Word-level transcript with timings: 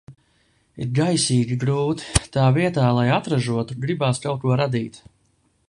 Ir 0.85 0.87
gaisīgi 0.99 1.57
grūti. 1.63 2.07
Tā 2.37 2.47
vietā 2.55 2.87
lai 3.01 3.05
atražotu, 3.19 3.77
gribās 3.85 4.23
kaut 4.25 4.43
ko 4.47 4.57
radīt. 4.63 4.99